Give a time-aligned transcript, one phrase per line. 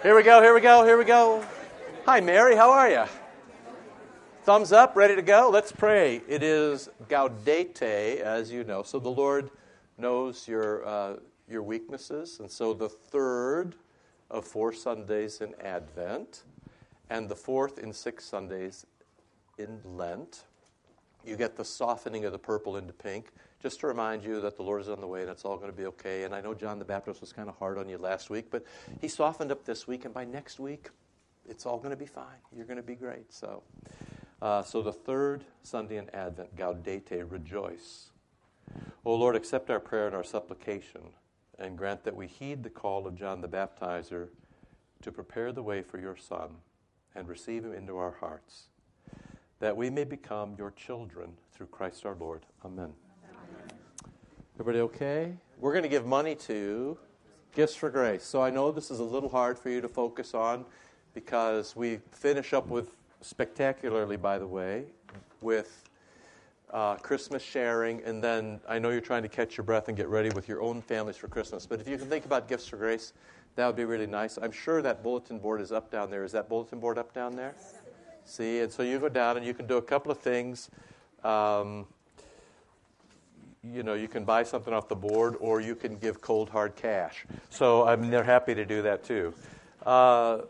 [0.00, 1.44] Here we go, here we go, here we go.
[2.06, 3.02] Hi, Mary, how are you?
[4.44, 5.50] Thumbs up, ready to go?
[5.52, 6.22] Let's pray.
[6.28, 8.84] It is Gaudete, as you know.
[8.84, 9.50] So the Lord
[9.98, 11.16] knows your, uh,
[11.48, 12.38] your weaknesses.
[12.38, 13.74] And so the third
[14.30, 16.44] of four Sundays in Advent
[17.10, 18.86] and the fourth in six Sundays
[19.58, 20.44] in Lent,
[21.26, 24.62] you get the softening of the purple into pink just to remind you that the
[24.62, 26.24] Lord is on the way and it's all going to be okay.
[26.24, 28.64] And I know John the Baptist was kind of hard on you last week, but
[29.00, 30.90] he softened up this week, and by next week,
[31.48, 32.38] it's all going to be fine.
[32.54, 33.32] You're going to be great.
[33.32, 33.62] So,
[34.40, 38.10] uh, so the third Sunday in Advent, Gaudete, rejoice.
[39.04, 41.00] O Lord, accept our prayer and our supplication,
[41.58, 44.28] and grant that we heed the call of John the Baptizer
[45.02, 46.56] to prepare the way for your Son
[47.14, 48.68] and receive him into our hearts,
[49.58, 52.46] that we may become your children through Christ our Lord.
[52.64, 52.92] Amen.
[54.60, 55.34] Everybody okay?
[55.60, 56.98] We're going to give money to
[57.54, 58.24] Gifts for Grace.
[58.24, 60.64] So I know this is a little hard for you to focus on
[61.14, 64.86] because we finish up with, spectacularly, by the way,
[65.42, 65.84] with
[66.72, 70.08] uh, Christmas sharing, and then I know you're trying to catch your breath and get
[70.08, 71.64] ready with your own families for Christmas.
[71.64, 73.12] But if you can think about Gifts for Grace,
[73.54, 74.38] that would be really nice.
[74.42, 76.24] I'm sure that bulletin board is up down there.
[76.24, 77.54] Is that bulletin board up down there?
[78.24, 80.68] See, and so you go down and you can do a couple of things.
[81.22, 81.86] Um,
[83.62, 86.76] you know, you can buy something off the board or you can give cold hard
[86.76, 87.26] cash.
[87.50, 89.34] So I mean, they're happy to do that too.
[89.84, 90.42] Uh,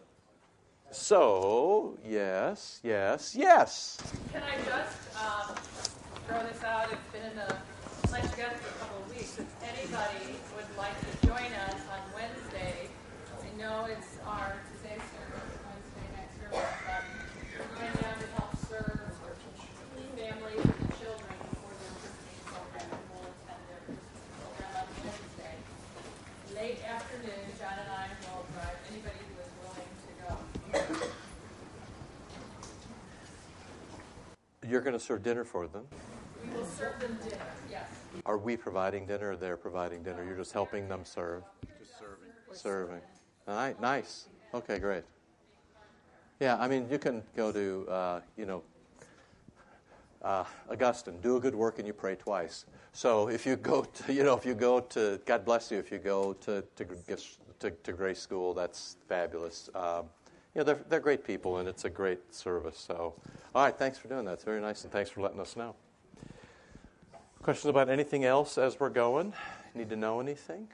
[0.90, 3.98] so, yes, yes, yes.
[4.32, 5.54] Can I just um,
[6.26, 6.88] throw this out?
[6.90, 7.56] It's been in the
[8.10, 9.38] lunch guest for a couple of weeks.
[9.38, 12.88] If anybody would like to join us on Wednesday,
[13.36, 16.66] I know it's our today's service, Wednesday night service.
[16.88, 17.04] Um,
[17.76, 19.08] going down to help serve
[20.18, 25.56] families and children for their Christmas program, and we'll attend their Christmas program on Wednesday.
[26.58, 30.34] Late afternoon, John and I will drive anybody who is willing to go.
[34.68, 35.86] You're going to serve dinner for them.
[36.44, 37.42] We will serve them dinner.
[37.70, 37.88] Yes.
[38.26, 40.22] Are we providing dinner or they're providing dinner?
[40.22, 41.42] You're just helping them serve?
[41.78, 42.28] Just serving.
[42.52, 43.00] Serving.
[43.46, 44.28] All right, nice.
[44.52, 45.04] Okay, great.
[46.38, 48.62] Yeah, I mean, you can go to, uh, you know,
[50.20, 52.66] uh, Augustine, do a good work and you pray twice.
[52.92, 55.90] So if you go to, you know, if you go to, God bless you, if
[55.90, 59.70] you go to, to, gifts, to, to Grace School, that's fabulous.
[59.74, 60.06] Um,
[60.58, 62.78] know, they're, they're great people and it's a great service.
[62.78, 63.14] So,
[63.54, 64.34] all right, thanks for doing that.
[64.34, 65.74] It's very nice and thanks for letting us know.
[67.42, 69.32] Questions about anything else as we're going?
[69.74, 70.68] Need to know anything?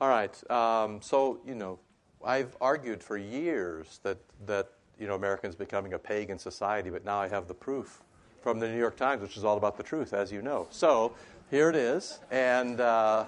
[0.00, 0.50] All right.
[0.50, 1.78] Um, so, you know,
[2.24, 7.20] I've argued for years that, that, you know, Americans becoming a pagan society, but now
[7.20, 8.02] I have the proof
[8.42, 10.68] from the New York Times, which is all about the truth, as you know.
[10.70, 11.14] So
[11.50, 12.20] here it is.
[12.30, 13.24] And uh,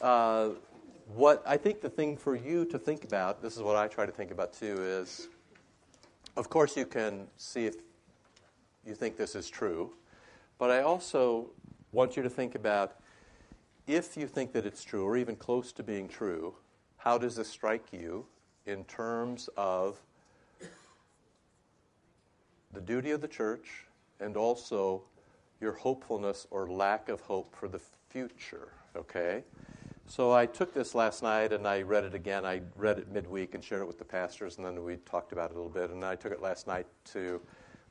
[0.00, 0.50] uh,
[1.14, 4.06] what I think the thing for you to think about, this is what I try
[4.06, 5.28] to think about too, is
[6.36, 7.76] of course you can see if
[8.86, 9.92] you think this is true,
[10.58, 11.50] but I also
[11.92, 12.96] want you to think about
[13.86, 16.54] if you think that it's true or even close to being true,
[16.98, 18.26] how does this strike you
[18.66, 20.00] in terms of
[22.72, 23.86] the duty of the church
[24.20, 25.02] and also
[25.60, 28.68] your hopefulness or lack of hope for the future?
[28.94, 29.42] Okay?
[30.10, 32.44] So I took this last night and I read it again.
[32.44, 35.50] I read it midweek and shared it with the pastors, and then we talked about
[35.50, 35.90] it a little bit.
[35.90, 37.40] And I took it last night to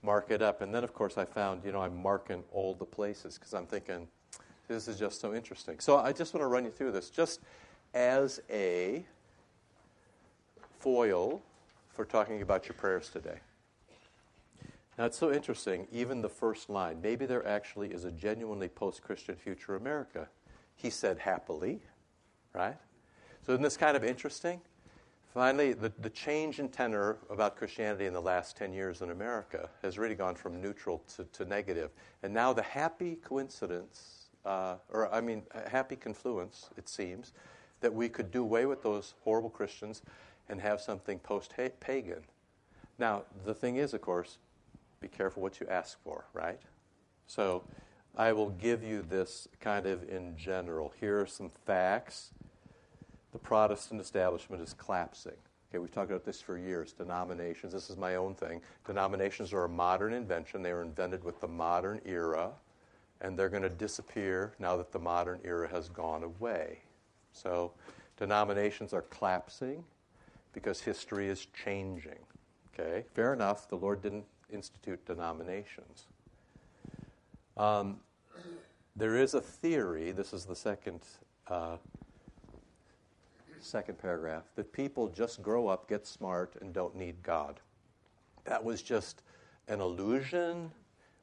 [0.03, 0.59] mark it up.
[0.59, 3.65] And then, of course, I found, you know, I'm marking all the places because I'm
[3.65, 4.05] thinking,
[4.67, 5.79] this is just so interesting.
[5.79, 7.39] So I just want to run you through this just
[7.93, 9.05] as a
[10.77, 11.41] foil
[11.93, 13.39] for talking about your prayers today.
[14.97, 16.99] Now, it's so interesting, even the first line.
[17.01, 20.27] Maybe there actually is a genuinely post Christian future America.
[20.75, 21.79] He said happily,
[22.53, 22.77] right?
[23.45, 24.61] So, isn't this kind of interesting?
[25.33, 29.69] Finally, the, the change in tenor about Christianity in the last 10 years in America
[29.83, 31.91] has really gone from neutral to, to negative.
[32.23, 37.33] And now the happy coincidence, uh, or I mean, happy confluence, it seems,
[37.81, 40.01] that we could do away with those horrible Christians
[40.49, 42.23] and have something post pagan.
[42.97, 44.39] Now, the thing is, of course,
[44.99, 46.59] be careful what you ask for, right?
[47.27, 47.63] So
[48.17, 50.93] I will give you this kind of in general.
[50.99, 52.31] Here are some facts.
[53.31, 55.37] The Protestant establishment is collapsing.
[55.69, 56.93] Okay, we've talked about this for years.
[56.93, 58.59] Denominations, this is my own thing.
[58.87, 60.63] Denominations are a modern invention.
[60.63, 62.51] They were invented with the modern era,
[63.21, 66.79] and they're going to disappear now that the modern era has gone away.
[67.31, 67.71] So,
[68.17, 69.83] denominations are collapsing
[70.53, 72.19] because history is changing.
[72.73, 73.69] Okay, fair enough.
[73.69, 76.07] The Lord didn't institute denominations.
[77.59, 77.97] Um,
[78.95, 81.01] there is a theory, this is the second
[81.47, 81.75] uh,
[83.59, 87.59] second paragraph, that people just grow up, get smart, and don't need God.
[88.45, 89.23] That was just
[89.67, 90.71] an illusion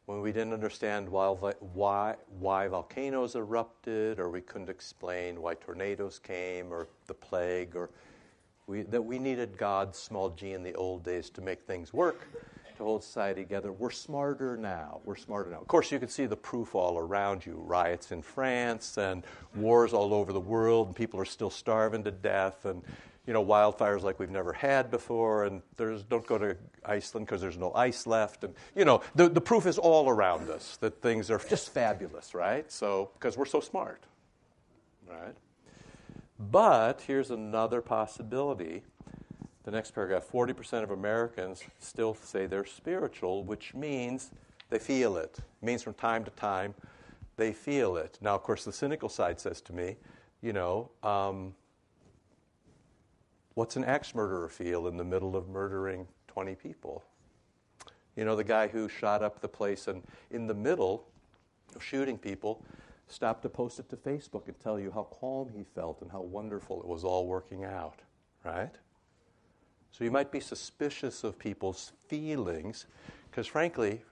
[0.05, 6.19] when we didn't understand why, why, why volcanoes erupted, or we couldn't explain why tornadoes
[6.19, 7.89] came, or the plague, or
[8.67, 12.29] we, that we needed God's small g in the old days to make things work,
[12.77, 13.73] to hold society together.
[13.73, 15.01] We're smarter now.
[15.05, 15.61] We're smarter now.
[15.61, 19.25] Of course, you can see the proof all around you riots in France, and
[19.55, 22.83] wars all over the world, and people are still starving to death, and
[23.27, 27.41] you know, wildfires like we've never had before, and there's, don't go to Iceland because
[27.41, 28.45] there's no ice left.
[28.45, 32.35] And, you know, the, the proof is all around us that things are just fabulous,
[32.35, 32.71] right?
[32.71, 34.05] So, because we're so smart,
[35.09, 35.35] right?
[36.39, 38.85] But here's another possibility.
[39.67, 44.31] The next paragraph 40% of Americans still say they're spiritual, which means
[44.71, 45.39] they feel it.
[45.39, 46.75] It means from time to time
[47.37, 48.17] they feel it.
[48.23, 49.97] Now, of course, the cynical side says to me,
[50.41, 51.55] you know, um,
[53.57, 57.03] What's an axe murderer feel in the middle of murdering 20 people?
[58.15, 61.07] You know, the guy who shot up the place and in the middle
[61.75, 62.63] of shooting people
[63.09, 66.21] stopped to post it to Facebook and tell you how calm he felt and how
[66.21, 68.01] wonderful it was all working out,
[68.45, 68.75] right?
[69.97, 72.85] So you might be suspicious of people's feelings
[73.31, 74.03] because, frankly,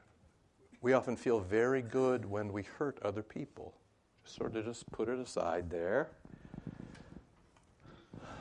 [0.80, 3.74] we often feel very good when we hurt other people.
[4.24, 6.08] Just sort of just put it aside there.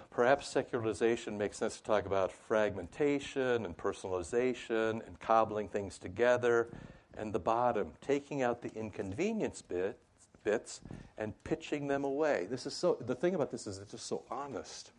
[0.10, 6.70] Perhaps secularization makes sense to talk about fragmentation and personalization and cobbling things together.
[7.18, 10.00] And the bottom, taking out the inconvenience bit,
[10.46, 10.80] bits
[11.18, 12.48] and pitching them away.
[12.50, 14.94] This is so, the thing about this is it's just so honest.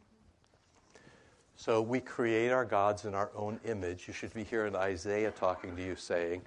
[1.56, 4.08] So we create our gods in our own image.
[4.08, 6.42] You should be hearing Isaiah talking to you saying,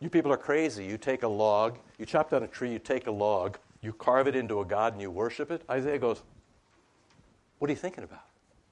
[0.00, 0.84] You people are crazy.
[0.84, 4.26] You take a log, you chop down a tree, you take a log, you carve
[4.26, 5.62] it into a god, and you worship it.
[5.70, 6.22] Isaiah goes,
[7.58, 8.24] what are you thinking about?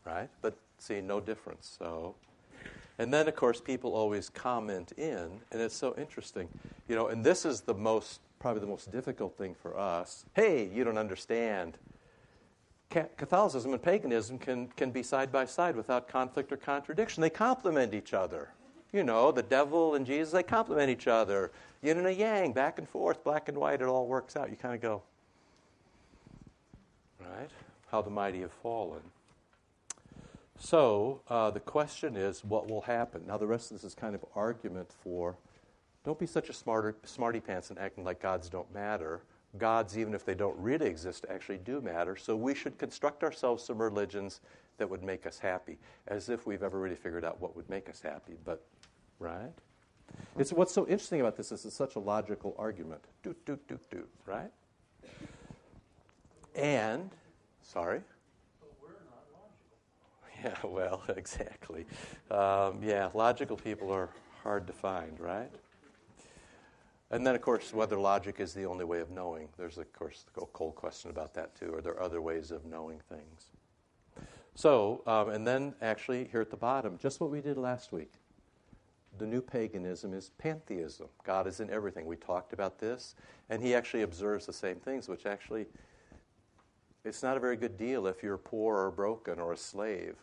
[0.05, 0.29] Right?
[0.43, 1.77] But see, no difference.
[1.79, 2.15] So,
[2.99, 6.49] and then, of course, people always comment in, and it's so interesting.
[6.89, 10.25] You know, and this is the most, probably the most difficult thing for us.
[10.35, 11.79] Hey, you don't understand.
[12.91, 17.21] Catholicism and paganism can, can be side by side without conflict or contradiction.
[17.21, 18.51] They complement each other.
[18.93, 21.51] You know, the devil and Jesus, they complement each other.
[21.83, 24.51] Yin and a yang, back and forth, black and white, it all works out.
[24.51, 25.03] You kind of go,
[27.21, 27.51] right?
[27.91, 29.01] how the mighty have fallen.
[30.59, 33.23] So uh, the question is, what will happen?
[33.27, 35.37] Now, the rest of this is kind of argument for
[36.05, 39.21] don't be such a smarter, smarty pants and acting like gods don't matter.
[39.59, 42.17] Gods, even if they don't really exist, actually do matter.
[42.17, 44.41] So we should construct ourselves some religions
[44.79, 47.89] that would make us happy, as if we've ever really figured out what would make
[47.89, 48.35] us happy.
[48.45, 48.65] But,
[49.19, 49.53] right?
[50.39, 53.01] It's what's so interesting about this is it's such a logical argument.
[53.23, 54.51] Do, do, do, do, right?
[56.55, 57.11] And
[57.67, 58.01] Sorry?
[60.45, 61.87] Yeah, well, exactly.
[62.31, 64.11] Um, yeah, logical people are
[64.43, 65.51] hard to find, right?
[67.11, 69.49] And then, of course, whether logic is the only way of knowing.
[69.57, 71.73] There's, of course, a cold question about that, too.
[71.75, 73.51] Are there other ways of knowing things?
[74.57, 78.15] So, um, and then actually, here at the bottom, just what we did last week.
[79.19, 81.09] The new paganism is pantheism.
[81.25, 82.07] God is in everything.
[82.07, 83.15] We talked about this,
[83.49, 85.67] and he actually observes the same things, which actually
[87.05, 90.17] it's not a very good deal if you're poor or broken or a slave.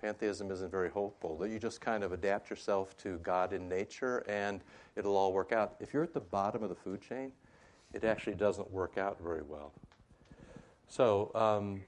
[0.00, 1.36] Pantheism isn't very hopeful.
[1.36, 4.60] That you just kind of adapt yourself to God in nature and
[4.96, 5.76] it'll all work out.
[5.80, 7.32] If you're at the bottom of the food chain,
[7.92, 9.72] it actually doesn't work out very well.
[10.88, 11.82] So, um,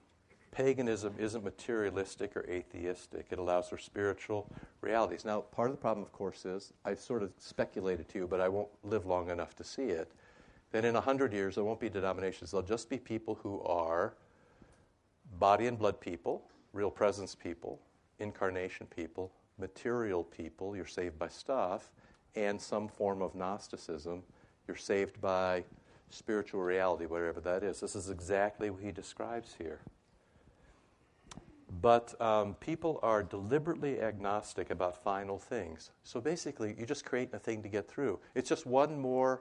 [0.50, 3.26] paganism isn't materialistic or atheistic.
[3.30, 4.46] It allows for spiritual
[4.82, 5.24] realities.
[5.24, 8.40] Now, part of the problem, of course, is I've sort of speculated to you, but
[8.40, 10.12] I won't live long enough to see it.
[10.72, 12.50] That in a hundred years there won't be denominations.
[12.50, 14.14] There'll just be people who are
[15.38, 16.42] body and blood people,
[16.72, 17.80] real presence people,
[18.18, 21.90] incarnation people, material people, you're saved by stuff,
[22.34, 24.22] and some form of Gnosticism,
[24.66, 25.64] you're saved by
[26.10, 27.80] spiritual reality, whatever that is.
[27.80, 29.80] This is exactly what he describes here.
[31.80, 35.90] But um, people are deliberately agnostic about final things.
[36.04, 38.20] So basically, you just create a thing to get through.
[38.34, 39.40] It's just one more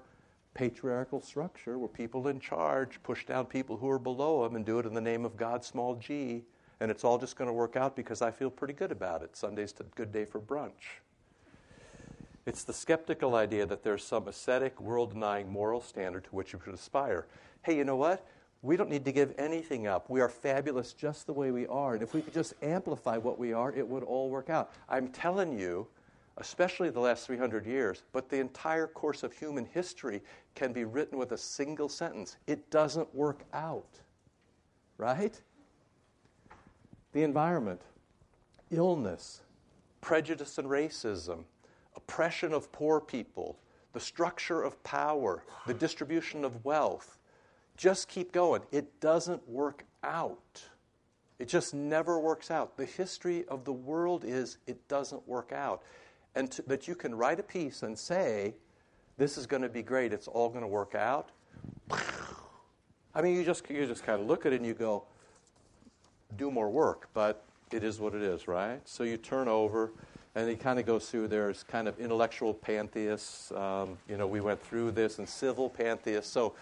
[0.54, 4.80] patriarchal structure where people in charge push down people who are below them and do
[4.80, 6.44] it in the name of God, small g,
[6.82, 9.38] and it's all just going to work out because I feel pretty good about it.
[9.38, 11.00] Sunday's a good day for brunch.
[12.48, 16.60] It's the skeptical idea that there's some ascetic, world denying moral standard to which you
[16.66, 17.28] should aspire.
[17.62, 18.26] Hey, you know what?
[18.64, 20.10] We don't need to give anything up.
[20.10, 21.94] We are fabulous just the way we are.
[21.94, 24.72] And if we could just amplify what we are, it would all work out.
[24.90, 25.88] I'm telling you,
[26.38, 30.24] especially the last 300 years, but the entire course of human history
[30.56, 32.38] can be written with a single sentence.
[32.48, 34.00] It doesn't work out.
[34.98, 35.40] Right?
[37.14, 37.82] The environment,
[38.70, 39.42] illness,
[40.00, 41.44] prejudice and racism,
[41.96, 43.58] oppression of poor people,
[43.94, 47.18] the structure of power, the distribution of wealth.
[47.78, 48.62] Just keep going.
[48.72, 50.64] It doesn't work out.
[51.40, 52.78] It just never works out.
[52.78, 55.84] The history of the world is it doesn't work out.
[56.36, 58.54] And to, that you can write a piece and say,
[59.18, 61.32] this is going to be great, it's all going to work out.
[63.14, 65.04] I mean, you just, you just kind of look at it and you go,
[66.38, 68.80] do more work, but it is what it is, right?
[68.86, 69.92] So you turn over
[70.36, 73.52] and he kind of goes through there's kind of intellectual pantheists.
[73.52, 76.32] Um, you know, we went through this and civil pantheists.
[76.32, 76.54] So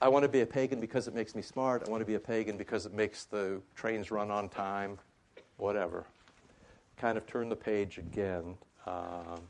[0.00, 1.84] I want to be a pagan because it makes me smart.
[1.86, 4.98] I want to be a pagan because it makes the trains run on time,
[5.56, 6.04] whatever.
[6.98, 8.56] Kind of turn the page again.
[8.86, 9.40] Um,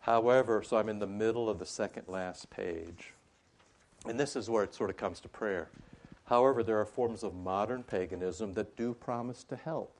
[0.00, 3.12] however, so I'm in the middle of the second last page.
[4.06, 5.68] And this is where it sort of comes to prayer.
[6.28, 9.98] However, there are forms of modern paganism that do promise to help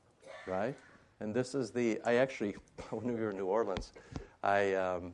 [0.49, 0.75] right?
[1.21, 2.57] And this is the, I actually,
[2.91, 3.93] when we were in New Orleans,
[4.43, 5.13] I um,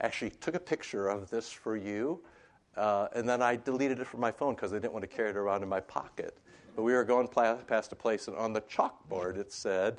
[0.00, 2.20] actually took a picture of this for you,
[2.76, 5.30] uh, and then I deleted it from my phone because I didn't want to carry
[5.30, 6.38] it around in my pocket.
[6.76, 9.98] But we were going past a place, and on the chalkboard it said,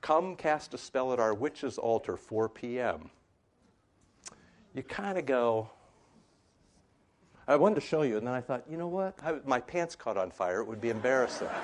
[0.00, 3.10] Come cast a spell at our witch's altar, 4 p.m.
[4.74, 5.70] You kind of go,
[7.52, 9.14] I wanted to show you, and then I thought, you know what?
[9.22, 10.60] I, my pants caught on fire.
[10.60, 11.48] It would be embarrassing.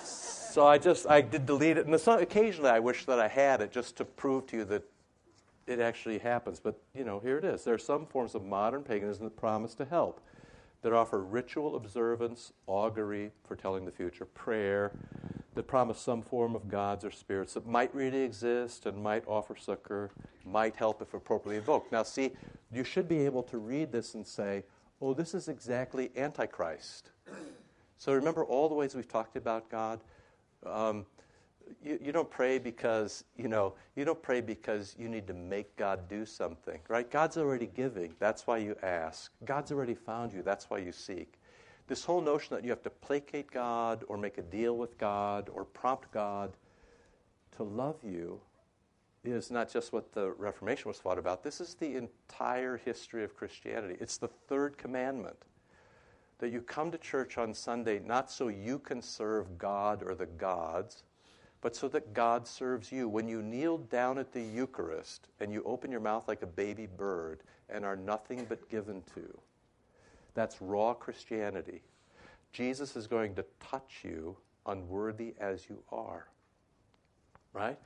[0.00, 3.70] So I just I did delete it, and occasionally I wish that I had it
[3.70, 4.84] just to prove to you that
[5.66, 6.60] it actually happens.
[6.60, 7.62] But you know, here it is.
[7.62, 10.22] There are some forms of modern paganism that promise to help,
[10.80, 14.92] that offer ritual observance, augury, foretelling the future, prayer,
[15.56, 19.56] that promise some form of gods or spirits that might really exist and might offer
[19.56, 20.10] succor,
[20.44, 21.90] might help if appropriately invoked.
[21.90, 22.32] Now, see,
[22.72, 24.64] you should be able to read this and say,
[25.00, 27.10] "Oh, this is exactly Antichrist."
[27.98, 30.00] So remember all the ways we've talked about God
[30.64, 31.06] um,
[31.84, 35.74] you, you don't pray because, you know, you don't pray because you need to make
[35.76, 37.10] God do something, right?
[37.10, 38.14] God's already giving.
[38.18, 39.32] That's why you ask.
[39.44, 40.42] God's already found you.
[40.42, 41.34] That's why you seek.
[41.86, 45.48] This whole notion that you have to placate God or make a deal with God
[45.52, 46.52] or prompt God
[47.56, 48.40] to love you
[49.24, 51.42] is not just what the Reformation was fought about.
[51.42, 53.96] This is the entire history of Christianity.
[54.00, 55.36] It's the third commandment
[56.38, 60.26] that you come to church on Sunday not so you can serve God or the
[60.26, 61.04] gods,
[61.60, 63.08] but so that God serves you.
[63.08, 66.86] When you kneel down at the Eucharist and you open your mouth like a baby
[66.86, 69.38] bird and are nothing but given to,
[70.36, 71.82] that's raw Christianity.
[72.52, 76.28] Jesus is going to touch you unworthy as you are.
[77.52, 77.78] Right?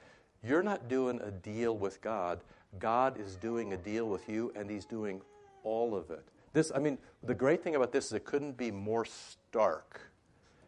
[0.42, 2.40] You're not doing a deal with God.
[2.78, 5.22] God is doing a deal with you, and He's doing
[5.64, 6.26] all of it.
[6.52, 10.00] This, I mean, the great thing about this is it couldn't be more stark.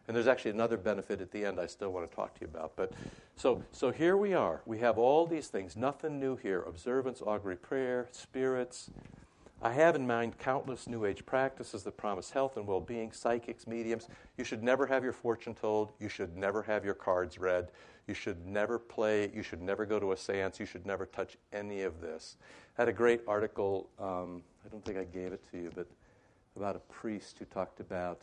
[0.07, 2.47] And there's actually another benefit at the end I still want to talk to you
[2.53, 2.73] about.
[2.75, 2.91] But
[3.35, 4.61] so, so here we are.
[4.65, 8.89] We have all these things, nothing new here observance, augury, prayer, spirits.
[9.63, 13.65] I have in mind countless New Age practices that promise health and well being, psychics,
[13.65, 14.09] mediums.
[14.37, 15.93] You should never have your fortune told.
[16.01, 17.71] You should never have your cards read.
[18.05, 19.31] You should never play.
[19.33, 20.59] You should never go to a seance.
[20.59, 22.35] You should never touch any of this.
[22.77, 23.89] I had a great article.
[23.99, 25.87] Um, I don't think I gave it to you, but
[26.57, 28.21] about a priest who talked about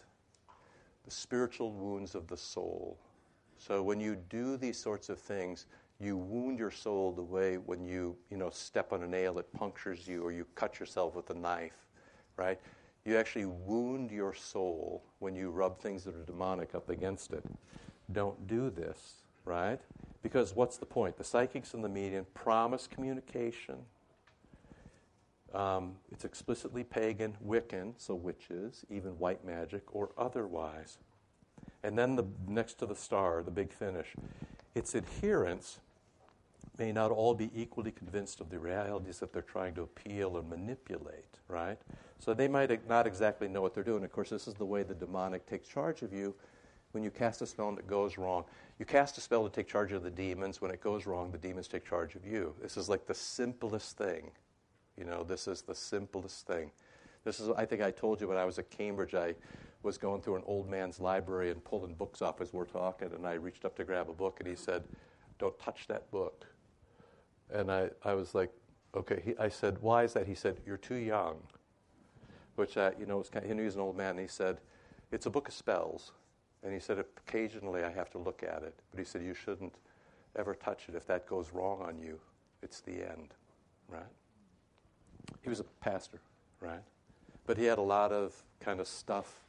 [1.06, 2.99] the spiritual wounds of the soul.
[3.56, 5.64] So when you do these sorts of things,
[6.00, 9.52] you wound your soul the way when you, you know, step on a nail, it
[9.52, 11.76] punctures you, or you cut yourself with a knife,
[12.37, 12.59] right?
[13.04, 17.45] You actually wound your soul when you rub things that are demonic up against it.
[18.12, 19.80] Don't do this, right?
[20.23, 21.19] Because what's the point?
[21.19, 23.76] The psychics and the medium promise communication,
[25.52, 30.99] um, it's explicitly pagan, Wiccan, so witches, even white magic, or otherwise.
[31.83, 34.14] And then the next to the star, the big finish,
[34.75, 35.80] its adherents
[36.80, 40.42] may not all be equally convinced of the realities that they're trying to appeal or
[40.42, 41.78] manipulate, right?
[42.18, 44.02] So they might not exactly know what they're doing.
[44.02, 46.34] Of course, this is the way the demonic takes charge of you
[46.92, 48.44] when you cast a spell and it goes wrong.
[48.80, 50.60] You cast a spell to take charge of the demons.
[50.60, 52.54] When it goes wrong, the demons take charge of you.
[52.60, 54.32] This is like the simplest thing
[55.00, 56.70] you know, this is the simplest thing.
[57.25, 59.34] This is, I think I told you when I was at Cambridge, I
[59.82, 63.26] was going through an old man's library and pulling books off as we're talking, and
[63.26, 64.84] I reached up to grab a book, and he said,
[65.38, 66.46] Don't touch that book.
[67.52, 68.50] And I, I was like,
[68.97, 69.23] Okay.
[69.25, 70.26] He, I said, Why is that?
[70.26, 71.37] He said, You're too young.
[72.57, 74.21] Which, I, you know, was kind of, he knew he was an old man, and
[74.21, 74.59] he said,
[75.12, 76.12] It's a book of spells.
[76.62, 78.75] And he said, Occasionally I have to look at it.
[78.90, 79.75] But he said, You shouldn't
[80.37, 80.95] ever touch it.
[80.95, 82.19] If that goes wrong on you,
[82.62, 83.35] it's the end.
[83.88, 84.02] Right?
[85.42, 86.21] He was a pastor,
[86.61, 86.83] right?
[87.47, 89.40] But he had a lot of kind of stuff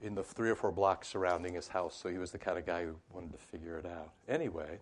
[0.00, 2.64] in the three or four blocks surrounding his house, so he was the kind of
[2.64, 4.12] guy who wanted to figure it out.
[4.28, 4.78] Anyway,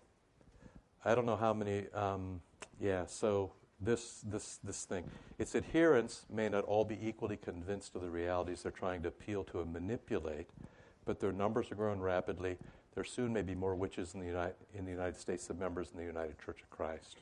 [1.05, 1.85] I don't know how many.
[1.93, 2.41] Um,
[2.79, 5.03] yeah, so this this this thing,
[5.37, 9.43] its adherents may not all be equally convinced of the realities they're trying to appeal
[9.45, 10.49] to and manipulate,
[11.05, 12.57] but their numbers are growing rapidly.
[12.95, 15.91] There soon may be more witches in the, United, in the United States than members
[15.91, 17.17] in the United Church of Christ.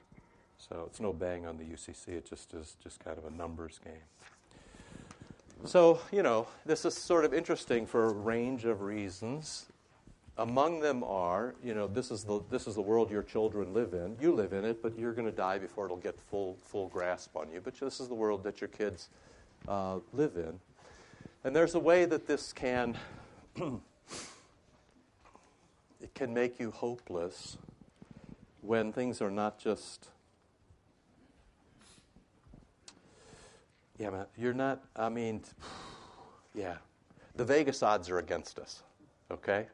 [0.57, 2.07] So it's no bang on the UCC.
[2.09, 3.93] It just is just kind of a numbers game.
[5.65, 9.65] So, you know, this is sort of interesting for a range of reasons.
[10.37, 13.93] Among them are, you know, this is the, this is the world your children live
[13.93, 14.17] in.
[14.19, 17.37] You live in it, but you're going to die before it'll get full, full grasp
[17.37, 17.61] on you.
[17.63, 19.09] But this is the world that your kids
[19.67, 20.59] uh, live in.
[21.43, 22.97] And there's a way that this can,
[23.55, 23.79] it
[26.13, 27.57] can make you hopeless
[28.61, 30.09] when things are not just
[33.97, 35.41] Yeah, man, you're not, I mean,
[36.55, 36.77] yeah.
[37.35, 38.83] The Vegas odds are against us,
[39.29, 39.67] okay?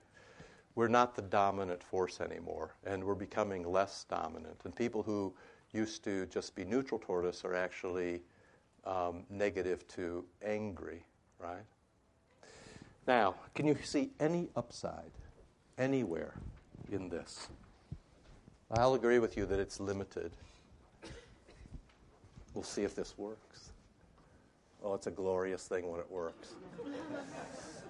[0.75, 4.61] We're not the dominant force anymore, and we're becoming less dominant.
[4.63, 5.33] And people who
[5.73, 8.21] used to just be neutral toward us are actually
[8.85, 11.03] um, negative to angry,
[11.39, 11.65] right?
[13.07, 15.11] Now, can you see any upside
[15.77, 16.33] anywhere
[16.91, 17.47] in this?
[18.71, 20.31] I'll agree with you that it's limited.
[22.53, 23.71] We'll see if this works.
[24.83, 26.55] Oh, it's a glorious thing when it works.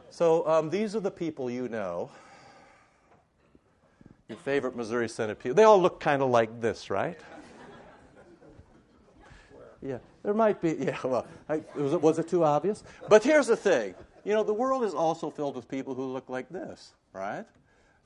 [0.10, 2.10] so um, these are the people you know.
[4.32, 5.54] Your favorite Missouri people.
[5.56, 7.20] They all look kind of like this, right?
[9.82, 10.78] Yeah, there might be.
[10.80, 12.86] Yeah, well, I, was, it, was it too obvious?
[13.10, 13.94] But here's the thing.
[14.24, 17.44] You know, the world is also filled with people who look like this, right?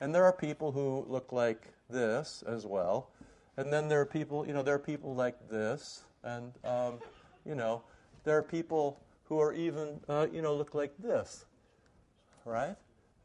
[0.00, 3.10] And there are people who look like this as well.
[3.56, 6.02] And then there are people, you know, there are people like this.
[6.24, 6.98] And, um,
[7.44, 7.84] you know,
[8.24, 11.44] there are people who are even, uh, you know, look like this,
[12.44, 12.74] right?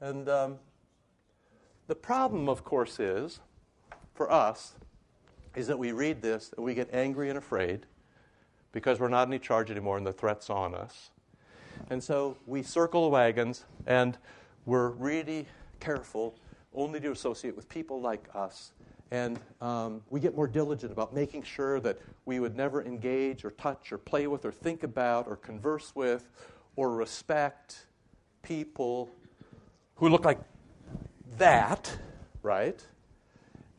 [0.02, 0.60] And um,
[1.92, 3.42] the problem, of course, is
[4.14, 4.76] for us
[5.58, 7.86] is that we read this and we get angry and afraid
[8.72, 11.10] because we're not in charge anymore and the threat's on us.
[11.90, 14.18] And so we circle the wagons and
[14.66, 15.48] we're really
[15.82, 16.34] careful
[16.74, 18.72] only to associate with people like us
[19.12, 23.52] and um, we get more diligent about making sure that we would never engage or
[23.52, 26.30] touch or play with or think about or converse with
[26.78, 27.88] or respect
[28.44, 29.10] people
[29.96, 30.40] who look like
[31.38, 31.96] that,
[32.44, 32.84] right?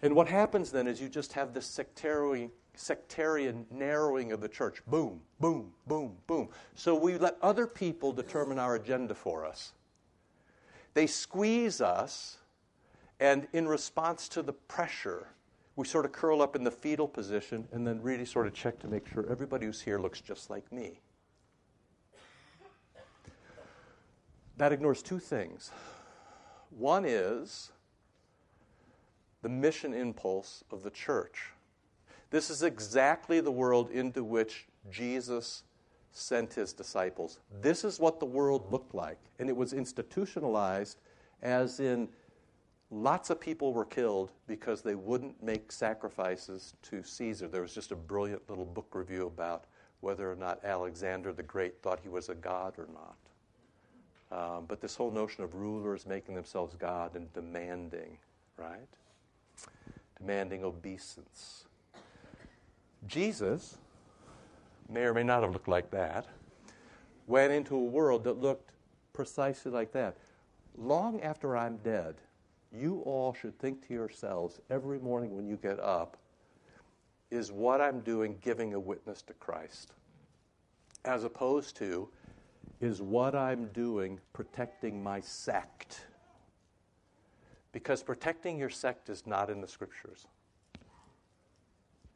[0.02, 4.84] And what happens then is you just have this sectarian, sectarian narrowing of the church.
[4.86, 6.48] Boom, boom, boom, boom.
[6.74, 9.72] So we let other people determine our agenda for us.
[10.94, 12.38] They squeeze us
[13.22, 15.28] and in response to the pressure,
[15.76, 18.80] we sort of curl up in the fetal position and then really sort of check
[18.80, 20.98] to make sure everybody who's here looks just like me.
[24.56, 25.70] That ignores two things.
[26.78, 27.70] One is
[29.42, 31.50] the mission impulse of the church.
[32.30, 35.64] This is exactly the world into which Jesus
[36.12, 37.40] sent his disciples.
[37.60, 40.98] This is what the world looked like, and it was institutionalized
[41.42, 42.08] as in
[42.94, 47.48] Lots of people were killed because they wouldn't make sacrifices to Caesar.
[47.48, 49.64] There was just a brilliant little book review about
[50.00, 53.16] whether or not Alexander the Great thought he was a god or not.
[54.32, 58.16] Um, but this whole notion of rulers making themselves God and demanding,
[58.56, 58.88] right?
[60.18, 61.64] Demanding obeisance.
[63.06, 63.76] Jesus
[64.88, 66.26] may or may not have looked like that,
[67.26, 68.70] went into a world that looked
[69.12, 70.16] precisely like that.
[70.78, 72.14] Long after I'm dead,
[72.72, 76.16] you all should think to yourselves every morning when you get up
[77.30, 79.92] is what I'm doing giving a witness to Christ?
[81.04, 82.08] As opposed to,
[82.82, 86.06] is what I'm doing protecting my sect?
[87.70, 90.26] Because protecting your sect is not in the scriptures.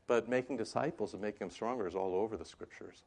[0.06, 3.02] But making disciples and making them stronger is all over the scriptures.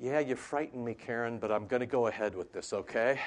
[0.00, 3.18] Yeah, you frightened me, Karen, but I'm going to go ahead with this, okay?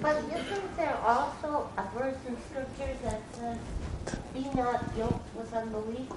[0.00, 3.58] But isn't there also a verse in Scripture that says,
[4.32, 6.08] be not yoked with unbelief?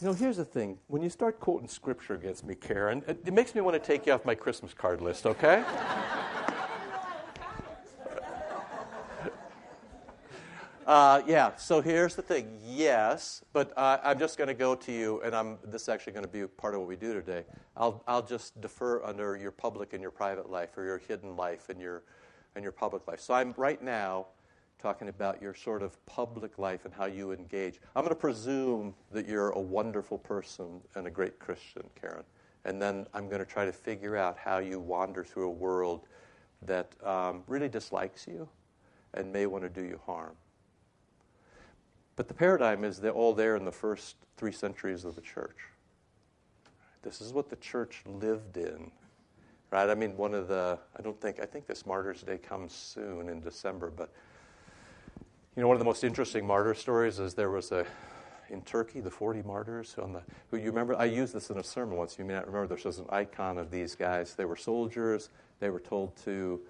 [0.00, 0.78] You know, here's the thing.
[0.88, 4.04] When you start quoting Scripture against me, Karen, it, it makes me want to take
[4.04, 5.64] you off my Christmas card list, okay?
[10.86, 12.60] Uh, yeah, so here's the thing.
[12.64, 16.12] Yes, but uh, I'm just going to go to you, and I'm, this is actually
[16.12, 17.42] going to be part of what we do today.
[17.76, 21.70] I'll, I'll just defer under your public and your private life, or your hidden life
[21.70, 22.04] and your,
[22.54, 23.20] and your public life.
[23.20, 24.26] So I'm right now
[24.80, 27.80] talking about your sort of public life and how you engage.
[27.94, 32.24] I'm going to presume that you're a wonderful person and a great Christian, Karen,
[32.64, 36.06] And then I'm going to try to figure out how you wander through a world
[36.62, 38.48] that um, really dislikes you
[39.14, 40.34] and may want to do you harm.
[42.16, 45.56] But the paradigm is they're all there in the first three centuries of the church.
[47.02, 48.90] This is what the church lived in.
[49.70, 49.90] Right?
[49.90, 53.28] I mean, one of the, I don't think, I think this Martyrs' Day comes soon
[53.28, 54.12] in December, but,
[55.56, 57.86] you know, one of the most interesting martyr stories is there was a,
[58.50, 61.64] in Turkey, the 40 martyrs on the, who you remember, I used this in a
[61.64, 64.34] sermon once, you may not remember, there's an icon of these guys.
[64.34, 66.60] They were soldiers, they were told to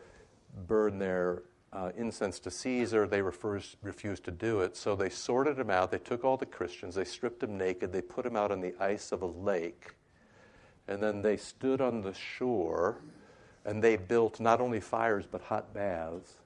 [0.68, 3.08] burn their uh, incense to Caesar.
[3.08, 4.76] They refers, refused to do it.
[4.76, 5.90] So they sorted them out.
[5.90, 8.72] They took all the Christians, they stripped them naked, they put them out on the
[8.80, 9.94] ice of a lake,
[10.86, 12.98] and then they stood on the shore
[13.64, 16.36] and they built not only fires but hot baths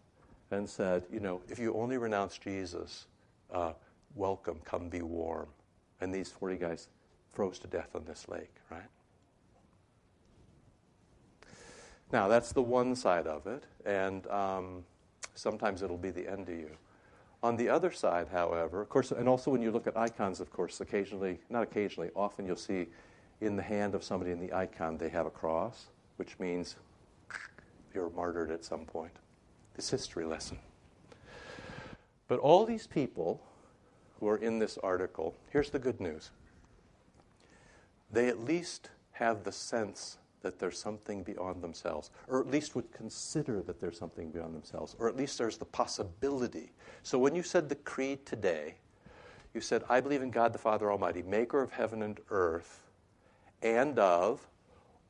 [0.50, 3.06] and said, you know, if you only renounce Jesus,
[3.52, 3.72] uh,
[4.14, 5.48] welcome, come be warm.
[6.00, 6.88] And these 40 guys
[7.32, 8.82] froze to death on this lake, right?
[12.12, 14.84] Now, that's the one side of it, and um,
[15.34, 16.70] sometimes it'll be the end of you.
[17.42, 20.50] On the other side, however, of course, and also when you look at icons, of
[20.50, 22.88] course, occasionally, not occasionally, often you'll see
[23.40, 25.86] in the hand of somebody in the icon they have a cross,
[26.16, 26.76] which means
[27.94, 29.12] you're martyred at some point.
[29.74, 30.58] This history lesson.
[32.28, 33.40] But all these people
[34.18, 36.30] who are in this article, here's the good news.
[38.12, 42.90] They at least have the sense that there's something beyond themselves, or at least would
[42.92, 46.72] consider that there's something beyond themselves, or at least there's the possibility.
[47.02, 48.76] So when you said the creed today,
[49.52, 52.82] you said, I believe in God the Father Almighty, maker of heaven and earth,
[53.62, 54.46] and of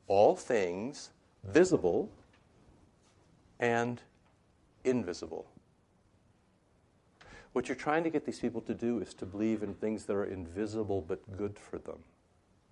[0.07, 1.11] all things
[1.43, 2.09] visible
[3.59, 4.01] and
[4.83, 5.47] invisible.
[7.53, 10.13] What you're trying to get these people to do is to believe in things that
[10.13, 11.99] are invisible but good for them,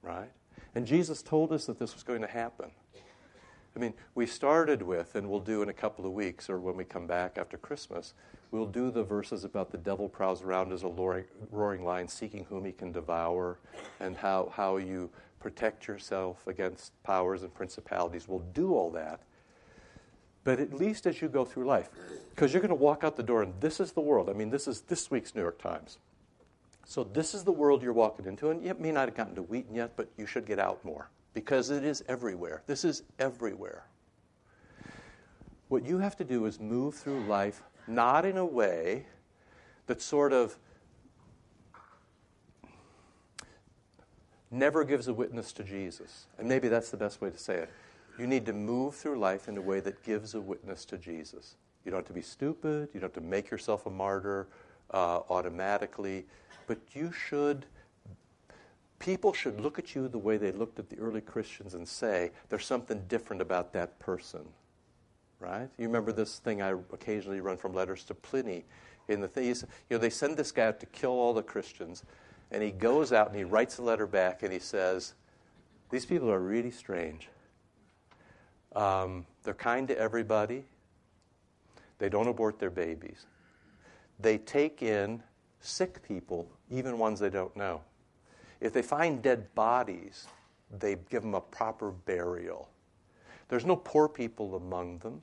[0.02, 0.32] right?
[0.76, 2.72] And Jesus told us that this was going to happen.
[3.76, 6.76] I mean, we started with, and we'll do in a couple of weeks or when
[6.76, 8.14] we come back after Christmas,
[8.52, 12.66] we'll do the verses about the devil prowls around as a roaring, lion seeking whom
[12.66, 13.60] he can devour
[14.00, 18.28] and how, how you protect yourself against powers and principalities.
[18.28, 19.22] We'll do all that.
[20.50, 21.92] But at least as you go through life,
[22.32, 24.32] because you're going to walk out the door and this is the world.
[24.32, 26.00] I mean, this is this week's New York Times.
[26.86, 29.44] So this is the world you're walking into, and you may not have gotten to
[29.44, 32.64] Wheaton yet, but you should get out more because it is everywhere.
[32.66, 33.84] This is everywhere.
[35.68, 39.06] What you have to do is move through life not in a way
[39.86, 40.58] that sort of
[44.50, 46.26] never gives a witness to Jesus.
[46.40, 47.70] And maybe that's the best way to say it.
[48.20, 51.56] You need to move through life in a way that gives a witness to Jesus.
[51.86, 54.48] You don't have to be stupid, you don't have to make yourself a martyr
[54.92, 56.26] uh, automatically
[56.70, 57.66] but you should,
[59.00, 62.30] people should look at you the way they looked at the early Christians and say,
[62.50, 64.42] there's something different about that person.
[65.40, 65.68] Right?
[65.80, 68.66] You remember this thing I occasionally run from letters to Pliny.
[69.08, 69.56] In the thing, you
[69.90, 72.04] know, they send this guy out to kill all the Christians,
[72.52, 75.16] and he goes out and he writes a letter back and he says,
[75.90, 77.30] These people are really strange.
[78.76, 80.66] Um, they're kind to everybody.
[81.98, 83.26] They don't abort their babies.
[84.20, 85.24] They take in
[85.62, 87.82] sick people, even ones they don't know.
[88.62, 90.28] If they find dead bodies,
[90.80, 92.70] they give them a proper burial.
[93.48, 95.22] There's no poor people among them,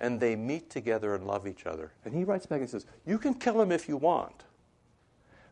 [0.00, 1.92] and they meet together and love each other.
[2.04, 4.44] And he writes back and says, You can kill them if you want,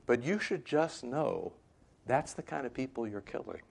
[0.05, 1.53] but you should just know
[2.07, 3.63] that's the kind of people you're killing.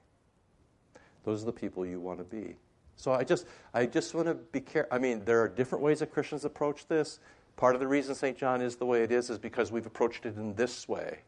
[1.24, 2.56] Those are the people you want to be.
[2.96, 4.96] So I just, I just want to be careful.
[4.96, 7.20] I mean, there are different ways that Christians approach this.
[7.56, 8.38] Part of the reason St.
[8.38, 11.20] John is the way it is is because we've approached it in this way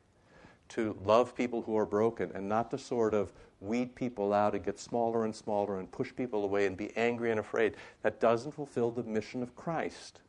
[0.70, 4.64] to love people who are broken and not to sort of weed people out and
[4.64, 7.76] get smaller and smaller and push people away and be angry and afraid.
[8.04, 10.22] That doesn't fulfill the mission of Christ.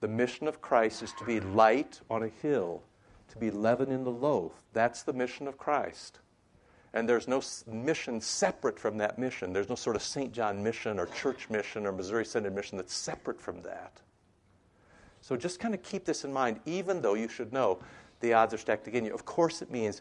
[0.00, 2.82] The mission of Christ is to be light on a hill,
[3.28, 4.52] to be leaven in the loaf.
[4.72, 6.20] That's the mission of Christ.
[6.94, 9.52] And there's no mission separate from that mission.
[9.52, 10.32] There's no sort of St.
[10.32, 14.00] John mission or church mission or Missouri Synod mission that's separate from that.
[15.20, 17.78] So just kind of keep this in mind, even though you should know
[18.20, 19.14] the odds are stacked against you.
[19.14, 20.00] Of course, it means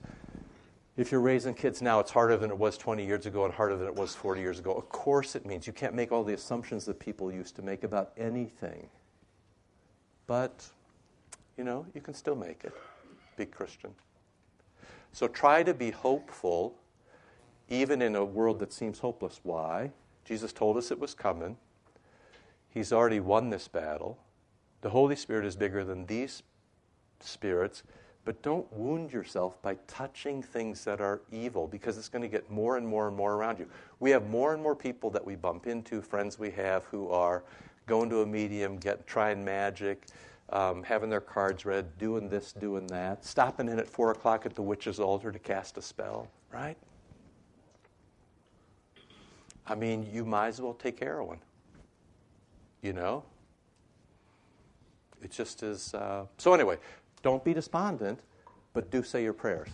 [0.95, 3.76] if you're raising kids now, it's harder than it was 20 years ago and harder
[3.76, 4.73] than it was 40 years ago.
[4.73, 7.84] Of course, it means you can't make all the assumptions that people used to make
[7.84, 8.89] about anything.
[10.26, 10.65] But,
[11.58, 12.73] you know, you can still make it.
[13.36, 13.93] Be Christian.
[15.18, 16.76] So try to be hopeful,
[17.70, 19.40] even in a world that seems hopeless.
[19.42, 19.90] Why?
[20.24, 21.58] Jesus told us it was coming.
[22.70, 24.20] He's already won this battle.
[24.82, 26.44] The Holy Spirit is bigger than these
[27.20, 27.82] spirits,
[28.26, 32.52] But don't wound yourself by touching things that are evil because it's going to get
[32.52, 33.68] more and more and more around you.
[34.02, 37.44] We have more and more people that we bump into, friends we have who are
[37.86, 40.08] going to a medium, get trying magic,
[40.50, 44.56] um, having their cards read, doing this, doing that, stopping in at four o'clock at
[44.56, 46.78] the witch's altar to cast a spell, right?
[49.66, 51.40] I mean, you might as well take heroin.
[52.82, 53.24] You know?
[55.22, 55.94] It just is.
[55.94, 56.78] Uh, so, anyway,
[57.22, 58.20] don't be despondent,
[58.74, 59.70] but do say your prayers.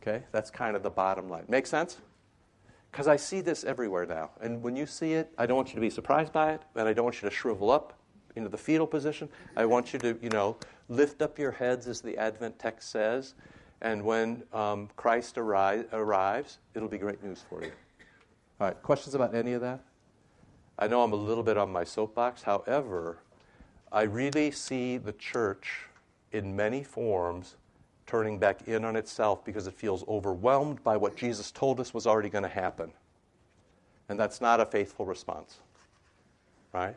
[0.00, 0.22] Okay?
[0.32, 1.44] That's kind of the bottom line.
[1.48, 1.98] Make sense?
[2.90, 4.30] Because I see this everywhere now.
[4.40, 6.88] And when you see it, I don't want you to be surprised by it, and
[6.88, 7.98] I don't want you to shrivel up
[8.36, 9.28] into the fetal position.
[9.56, 10.56] I want you to, you know,
[10.88, 13.34] lift up your heads, as the Advent text says.
[13.80, 17.72] And when um, Christ arri- arrives, it'll be great news for you.
[18.60, 19.80] All right, questions about any of that?
[20.78, 22.42] I know I'm a little bit on my soapbox.
[22.42, 23.18] However,
[23.92, 25.86] I really see the church
[26.32, 27.56] in many forms
[28.06, 32.06] turning back in on itself because it feels overwhelmed by what Jesus told us was
[32.06, 32.92] already going to happen.
[34.08, 35.58] And that's not a faithful response.
[36.72, 36.96] Right?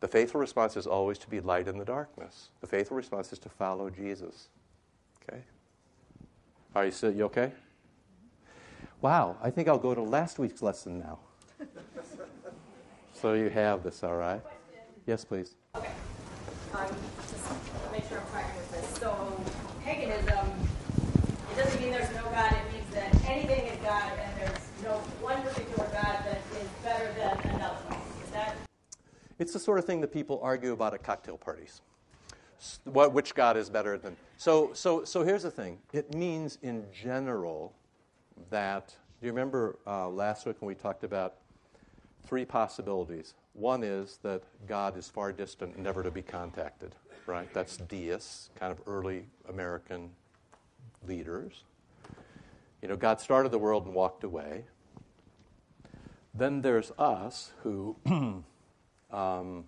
[0.00, 2.50] The faithful response is always to be light in the darkness.
[2.60, 4.48] The faithful response is to follow Jesus.
[5.22, 5.42] Okay?
[6.74, 7.52] Are you still you okay?
[9.00, 11.18] Wow, I think I'll go to last week's lesson now.
[13.12, 14.40] so you have this, all right?
[15.06, 15.54] Yes, please.
[15.76, 15.90] Okay.
[16.74, 16.86] Um,
[17.30, 17.44] just
[17.92, 18.98] make sure I'm tracking with this.
[19.00, 19.40] So,
[19.84, 20.46] paganism,
[21.50, 22.52] it doesn't mean there's no God.
[22.52, 27.12] It means that anything is God, and there's no one particular God that is better
[27.14, 27.96] than another.
[28.22, 28.56] Is that?
[29.38, 31.80] It's the sort of thing that people argue about at cocktail parties.
[32.84, 34.16] What, which God is better than?
[34.36, 35.78] So, so, so here's the thing.
[35.92, 37.72] It means in general
[38.50, 38.94] that.
[39.20, 41.34] Do you remember uh, last week when we talked about
[42.24, 43.34] three possibilities?
[43.52, 46.94] One is that God is far distant, never to be contacted.
[47.26, 47.52] Right?
[47.52, 50.10] That's deists, kind of early American
[51.06, 51.64] leaders.
[52.82, 54.64] You know, God started the world and walked away.
[56.32, 57.96] Then there's us who
[59.10, 59.64] um,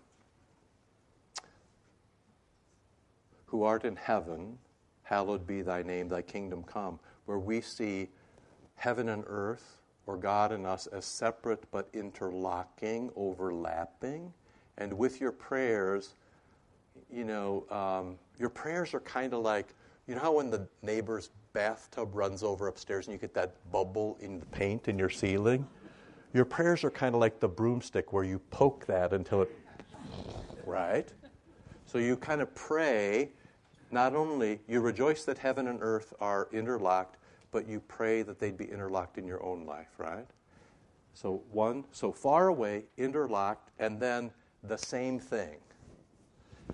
[3.46, 4.58] who art in heaven,
[5.02, 8.08] hallowed be thy name, thy kingdom come, where we see
[8.76, 14.32] heaven and earth, or God and us, as separate but interlocking, overlapping.
[14.78, 16.14] And with your prayers,
[17.12, 19.74] you know, um, your prayers are kind of like,
[20.06, 24.16] you know how when the neighbor's bathtub runs over upstairs and you get that bubble
[24.20, 25.66] in the paint in your ceiling?
[26.32, 29.58] Your prayers are kind of like the broomstick where you poke that until it,
[30.64, 31.12] right?
[31.86, 33.30] So you kind of pray,
[33.90, 37.16] not only, you rejoice that heaven and earth are interlocked,
[37.50, 40.26] but you pray that they'd be interlocked in your own life, right?
[41.14, 44.30] So one, so far away, interlocked, and then
[44.62, 45.56] the same thing.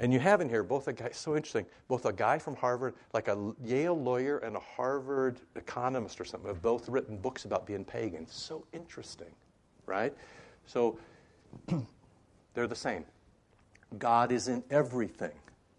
[0.00, 2.94] And you have in here both a guy, so interesting, both a guy from Harvard,
[3.14, 7.66] like a Yale lawyer and a Harvard economist or something, have both written books about
[7.66, 8.26] being pagan.
[8.28, 9.32] So interesting,
[9.86, 10.12] right?
[10.66, 10.98] So
[12.54, 13.04] they're the same.
[13.98, 15.32] God is in everything.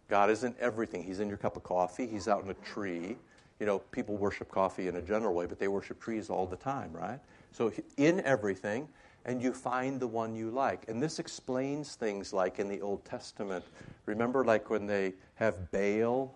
[0.07, 1.03] God is in everything.
[1.03, 3.17] He's in your cup of coffee, He's out in a tree.
[3.59, 6.55] You know, people worship coffee in a general way, but they worship trees all the
[6.55, 7.19] time, right?
[7.51, 8.87] So in everything,
[9.25, 10.85] and you find the one you like.
[10.87, 13.65] And this explains things like in the Old Testament.
[14.05, 16.33] Remember, like when they have Baal,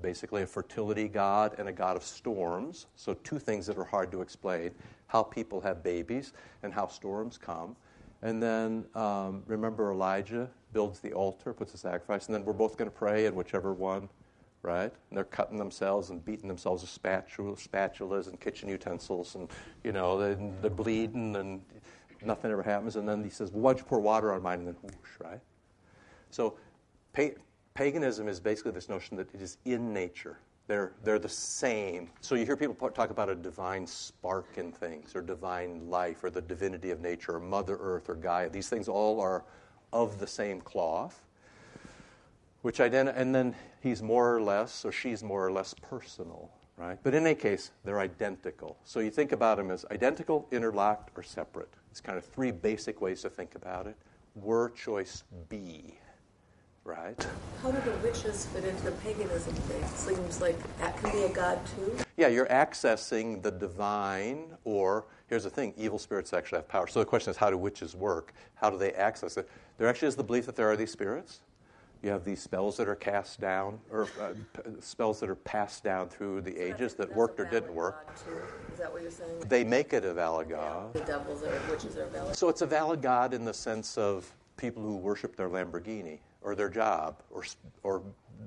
[0.00, 2.86] basically a fertility god and a god of storms.
[2.96, 4.72] So, two things that are hard to explain
[5.12, 7.76] how people have babies and how storms come.
[8.22, 12.78] And then um, remember, Elijah builds the altar, puts a sacrifice, and then we're both
[12.78, 14.08] going to pray, and whichever one,
[14.62, 14.90] right?
[15.10, 19.50] And they're cutting themselves and beating themselves with spatula, spatulas and kitchen utensils, and,
[19.84, 21.60] you know, they're, they're bleeding, and
[22.24, 22.96] nothing ever happens.
[22.96, 24.60] And then he says, well, why'd you pour water on mine?
[24.60, 25.40] And then whoosh, right?
[26.30, 26.56] So
[27.12, 27.36] pa-
[27.74, 30.38] paganism is basically this notion that it is in nature.
[30.68, 32.08] They're, they're the same.
[32.20, 36.30] So you hear people talk about a divine spark in things, or divine life, or
[36.30, 38.48] the divinity of nature, or Mother Earth, or Gaia.
[38.48, 39.44] These things all are
[39.92, 41.20] of the same cloth.
[42.62, 46.96] Which ident- and then he's more or less, or she's more or less personal, right?
[47.02, 48.78] But in any case, they're identical.
[48.84, 51.74] So you think about them as identical, interlocked, or separate.
[51.90, 53.96] It's kind of three basic ways to think about it.
[54.36, 55.98] Were choice B,
[56.84, 57.26] right?
[57.62, 59.84] How do the witches fit into the paganism thing?
[59.94, 61.96] Seems like that can be a god too.
[62.16, 66.86] Yeah, you're accessing the divine, or here's the thing evil spirits actually have power.
[66.86, 68.34] So the question is, how do witches work?
[68.54, 69.48] How do they access it?
[69.78, 71.40] There actually is the belief that there are these spirits.
[72.02, 75.84] You have these spells that are cast down, or uh, p- spells that are passed
[75.84, 78.08] down through the ages that worked or didn't work.
[78.72, 79.30] Is that what you're saying?
[79.48, 80.94] They make it a valid god.
[80.94, 82.34] The devils or witches are valid.
[82.34, 86.54] So it's a valid god in the sense of people who worship their Lamborghini or
[86.54, 87.44] their job or,
[87.82, 88.02] or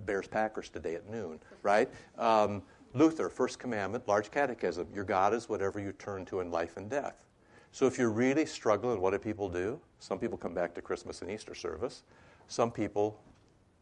[0.06, 1.90] Bears Packers today at noon, right?
[2.18, 2.62] Um,
[2.94, 6.90] Luther, First Commandment, Large Catechism Your God is whatever you turn to in life and
[6.90, 7.26] death.
[7.72, 9.80] So if you're really struggling, what do people do?
[10.00, 12.04] Some people come back to Christmas and Easter service.
[12.48, 13.20] Some people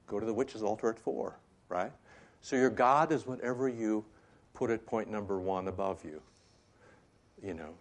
[0.08, 1.38] go to the witch's altar at four,
[1.70, 1.92] right?
[2.42, 4.04] So your God is whatever you
[4.54, 6.22] put at point number one above you.
[7.44, 7.74] You know.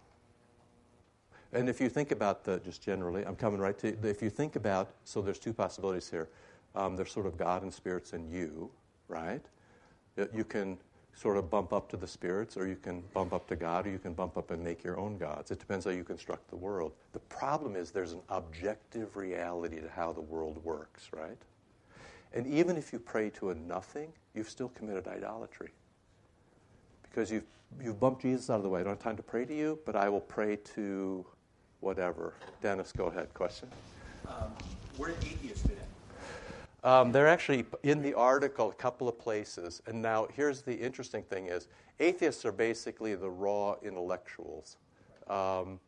[1.53, 4.55] And if you think about the, just generally, I'm coming right to, if you think
[4.55, 6.27] about, so there's two possibilities here.
[6.75, 8.71] Um, there's sort of God and spirits in you,
[9.07, 9.45] right?
[10.33, 10.79] You can
[11.13, 13.91] sort of bump up to the spirits, or you can bump up to God, or
[13.91, 15.51] you can bump up and make your own gods.
[15.51, 16.91] It depends how you construct the world.
[17.13, 21.37] The problem is there's an objective reality to how the world works, right?
[22.33, 25.69] And even if you pray to a nothing, you've still committed idolatry.
[27.03, 27.45] Because you've,
[27.79, 28.79] you've bumped Jesus out of the way.
[28.79, 31.23] I don't have time to pray to you, but I will pray to
[31.83, 32.33] whatever.
[32.61, 33.33] Dennis, go ahead.
[33.33, 33.69] Question?
[34.27, 34.51] Um,
[34.97, 36.89] where did atheists fit in?
[36.89, 39.81] Um, they're actually in the article a couple of places.
[39.85, 41.67] And now here's the interesting thing is
[41.99, 44.77] atheists are basically the raw intellectuals.
[45.27, 45.79] Um,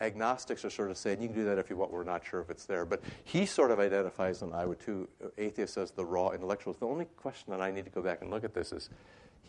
[0.00, 1.92] agnostics are sort of saying you can do that if you want.
[1.92, 5.08] We're not sure if it's there, but he sort of identifies, and I would too,
[5.36, 6.78] atheists as the raw intellectuals.
[6.78, 8.90] The only question that I need to go back and look at this is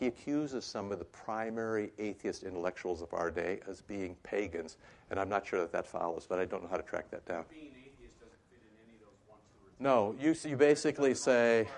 [0.00, 4.78] he accuses some of the primary atheist intellectuals of our day as being pagans,
[5.10, 7.26] and I'm not sure that that follows, but I don't know how to track that
[7.26, 7.44] down.
[7.50, 9.84] Being atheist doesn't fit in any of those one, two, or three.
[9.84, 11.68] No, you, you basically say,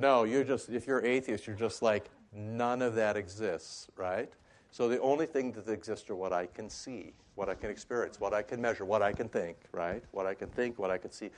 [0.00, 4.30] no, you're just, if you're atheist, you're just like, none of that exists, right?
[4.70, 8.20] So the only thing that exists are what I can see, what I can experience,
[8.20, 10.04] what I can measure, what I can think, right?
[10.12, 11.30] What I can think, what I can see.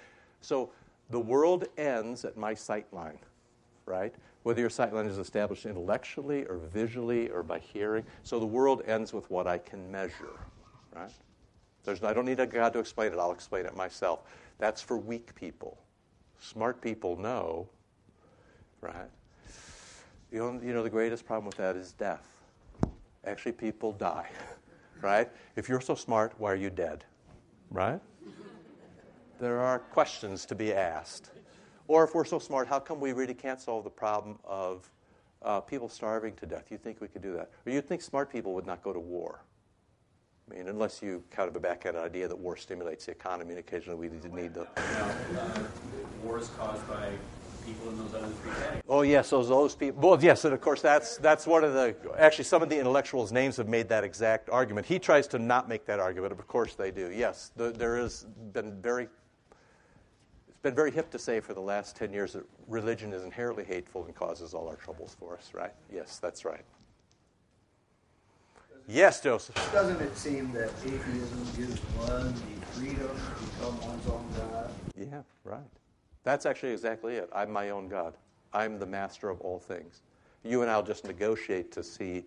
[0.42, 0.70] So
[1.08, 3.18] the world ends at my sight line,
[3.86, 4.14] right?
[4.42, 8.04] Whether your sight line is established intellectually or visually or by hearing.
[8.22, 10.38] So the world ends with what I can measure,
[10.94, 11.10] right?
[11.84, 13.18] There's, I don't need a God to explain it.
[13.18, 14.20] I'll explain it myself.
[14.58, 15.78] That's for weak people.
[16.38, 17.68] Smart people know,
[18.80, 19.10] right?
[20.32, 22.26] You know, you know, the greatest problem with that is death.
[23.24, 24.28] Actually, people die,
[25.02, 25.28] right?
[25.56, 27.04] If you're so smart, why are you dead,
[27.70, 28.00] right?
[29.38, 31.30] There are questions to be asked.
[31.90, 34.88] Or if we're so smart, how come we really can't solve the problem of
[35.42, 36.70] uh, people starving to death?
[36.70, 37.50] You think we could do that?
[37.66, 39.40] Or you'd think smart people would not go to war?
[40.48, 43.58] I mean, unless you kind of a backhanded idea that war stimulates the economy and
[43.58, 44.68] occasionally we need to.
[44.76, 45.58] Now, uh,
[46.22, 47.10] war is caused by
[47.66, 48.82] people in those other three categories.
[48.88, 50.10] Oh yes, those those people.
[50.10, 51.96] Well, yes, and of course that's that's one of the.
[52.16, 54.86] Actually, some of the intellectuals' names have made that exact argument.
[54.86, 57.10] He tries to not make that argument, but of course they do.
[57.12, 59.08] Yes, the, there has been very.
[60.60, 63.64] It's been very hip to say for the last ten years that religion is inherently
[63.64, 65.52] hateful and causes all our troubles for us.
[65.54, 65.72] Right?
[65.90, 66.60] Yes, that's right.
[68.86, 69.56] Yes, Joseph.
[69.72, 74.70] Doesn't it seem that atheism gives one the freedom to become one's own God?
[74.98, 75.60] Yeah, right.
[76.24, 77.30] That's actually exactly it.
[77.34, 78.12] I'm my own God.
[78.52, 80.02] I'm the master of all things.
[80.44, 82.26] You and I'll just negotiate to see,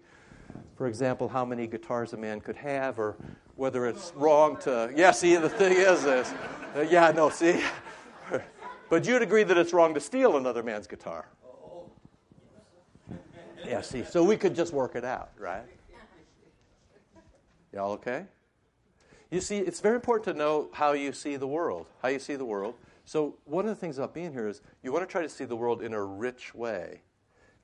[0.76, 3.16] for example, how many guitars a man could have, or
[3.58, 4.92] whether it's wrong to.
[4.96, 6.34] Yeah, see, the thing is this.
[6.76, 7.62] Uh, yeah, no, see.
[8.90, 11.28] but you'd agree that it's wrong to steal another man's guitar.
[13.66, 14.04] Yeah, see.
[14.04, 15.64] So we could just work it out, right?
[17.74, 18.26] Y'all okay?
[19.32, 22.36] You see, it's very important to know how you see the world, how you see
[22.36, 22.76] the world.
[23.06, 25.46] So, one of the things about being here is you want to try to see
[25.46, 27.02] the world in a rich way,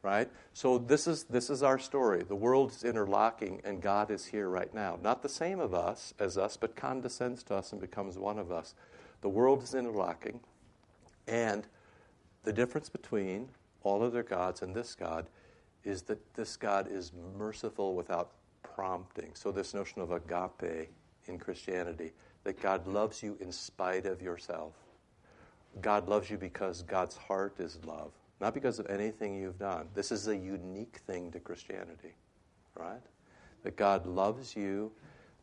[0.02, 0.30] right?
[0.54, 2.24] So, this is, this is our story.
[2.24, 4.98] The world is interlocking, and God is here right now.
[5.02, 8.52] Not the same of us as us, but condescends to us and becomes one of
[8.52, 8.74] us.
[9.22, 10.40] The world is interlocking,
[11.28, 11.68] and
[12.44, 13.50] the difference between
[13.84, 15.28] all other gods and this God
[15.84, 18.32] is that this God is merciful without
[18.64, 19.32] prompting.
[19.34, 20.90] So, this notion of agape
[21.28, 22.12] in Christianity,
[22.44, 24.74] that God loves you in spite of yourself.
[25.82, 29.88] God loves you because God's heart is love, not because of anything you've done.
[29.94, 32.16] This is a unique thing to Christianity,
[32.76, 33.02] right?
[33.64, 34.92] That God loves you,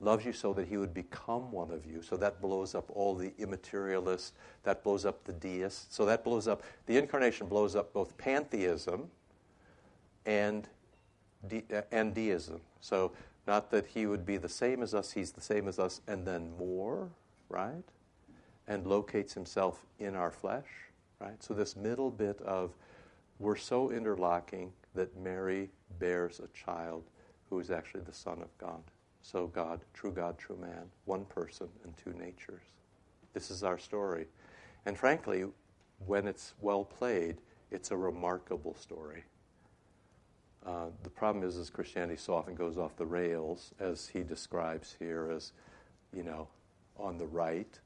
[0.01, 2.03] loves you so that he would become one of you.
[2.03, 4.33] So that blows up all the immaterialists,
[4.63, 5.95] that blows up the deists.
[5.95, 9.09] So that blows up, the incarnation blows up both pantheism
[10.27, 10.69] and,
[11.49, 12.61] de- uh, and deism.
[12.81, 13.13] So
[13.47, 16.27] not that he would be the same as us, he's the same as us, and
[16.27, 17.09] then more,
[17.49, 17.85] right?
[18.69, 20.67] And locates himself in our flesh,
[21.21, 21.43] right?
[21.43, 22.73] So this middle bit of
[23.39, 27.05] we're so interlocking that Mary bears a child
[27.49, 28.83] who is actually the Son of God.
[29.27, 32.63] So God, true God, true man, one person and two natures.
[33.35, 34.27] This is our story.
[34.87, 35.47] And frankly,
[36.07, 37.39] when it's well played,
[37.73, 39.25] it's a remarkable story.
[40.65, 44.95] Uh, the problem is, is Christianity so often goes off the rails, as he describes
[44.97, 45.51] here as,
[46.13, 46.47] you know,
[46.97, 47.81] on the right,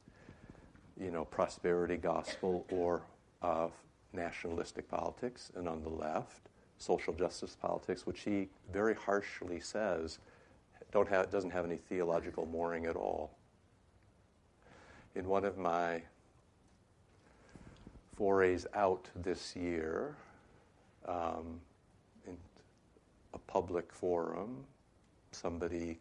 [1.01, 3.01] you know, prosperity gospel or
[3.41, 3.69] uh,
[4.13, 10.19] nationalistic politics, and on the left, social justice politics, which he very harshly says
[10.93, 13.37] don't have, doesn't have any theological mooring at all.
[15.15, 16.03] In one of my
[18.17, 20.17] forays out this year,
[21.07, 21.61] um,
[22.27, 22.37] in
[23.35, 24.65] a public forum,
[25.33, 25.99] somebody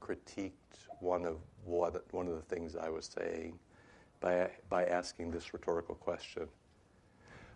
[0.00, 0.52] critiqued
[1.00, 3.58] one of what, one of the things I was saying
[4.20, 6.48] by, by asking this rhetorical question.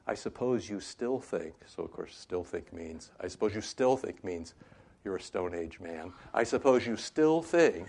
[0.07, 3.97] I suppose you still think, so of course, still think means, I suppose you still
[3.97, 4.55] think means
[5.07, 6.12] you're a Stone Age man.
[6.34, 7.88] I suppose you still think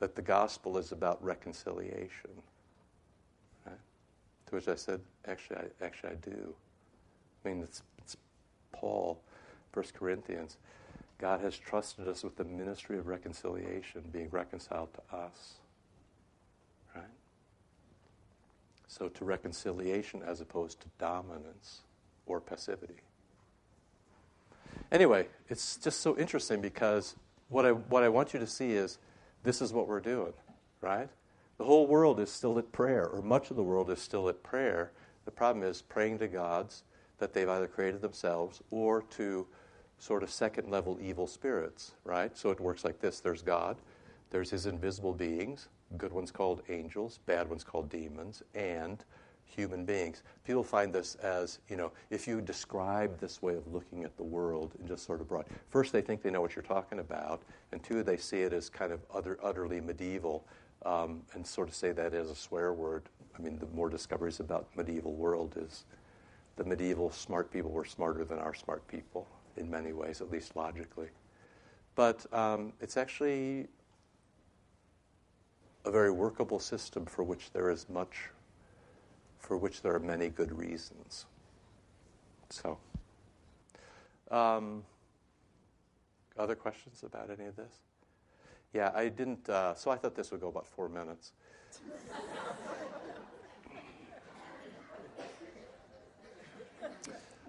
[0.00, 2.30] that the gospel is about reconciliation.
[3.66, 3.76] Right?
[4.46, 6.54] To which I said, actually, I, actually, I do.
[7.44, 8.16] I mean, it's, it's
[8.72, 9.20] Paul,
[9.74, 10.56] 1 Corinthians.
[11.18, 15.52] God has trusted us with the ministry of reconciliation, being reconciled to us.
[16.94, 17.04] Right?
[18.88, 21.82] So, to reconciliation as opposed to dominance
[22.24, 23.02] or passivity.
[24.94, 27.16] Anyway, it's just so interesting because
[27.48, 28.98] what I, what I want you to see is
[29.42, 30.32] this is what we're doing,
[30.80, 31.08] right?
[31.58, 34.44] The whole world is still at prayer, or much of the world is still at
[34.44, 34.92] prayer.
[35.24, 36.84] The problem is praying to gods
[37.18, 39.48] that they've either created themselves or to
[39.98, 42.38] sort of second level evil spirits, right?
[42.38, 43.78] So it works like this there's God,
[44.30, 49.04] there's his invisible beings, good ones called angels, bad ones called demons, and
[49.54, 50.22] human beings.
[50.44, 54.22] People find this as, you know, if you describe this way of looking at the
[54.22, 57.42] world in just sort of broad, first they think they know what you're talking about,
[57.72, 60.44] and two, they see it as kind of utter, utterly medieval,
[60.84, 63.04] um, and sort of say that as a swear word.
[63.38, 65.84] I mean, the more discoveries about medieval world is
[66.56, 69.26] the medieval smart people were smarter than our smart people
[69.56, 71.08] in many ways, at least logically.
[71.94, 73.68] But um, it's actually
[75.84, 78.30] a very workable system for which there is much,
[79.44, 81.26] for which there are many good reasons.
[82.48, 82.78] So,
[84.30, 84.82] um,
[86.38, 87.72] other questions about any of this?
[88.72, 91.32] Yeah, I didn't, uh, so I thought this would go about four minutes.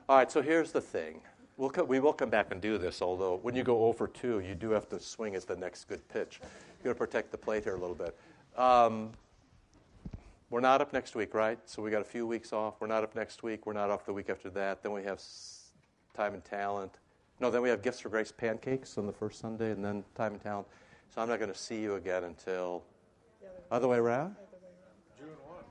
[0.07, 1.21] All right, so here's the thing.
[1.57, 4.41] We'll co- we will come back and do this, although when you go over two,
[4.41, 6.41] you do have to swing at the next good pitch.
[6.41, 8.15] You've got to protect the plate here a little bit.
[8.57, 9.11] Um,
[10.49, 11.59] we're not up next week, right?
[11.65, 12.75] So we got a few weeks off.
[12.79, 13.65] We're not up next week.
[13.65, 14.83] We're not off the week after that.
[14.83, 15.21] Then we have
[16.13, 16.99] time and talent.
[17.39, 20.33] No, then we have Gifts for Grace pancakes on the first Sunday, and then time
[20.33, 20.67] and talent.
[21.13, 22.83] So I'm not going to see you again until
[23.71, 24.35] other way around.
[25.17, 25.63] June one.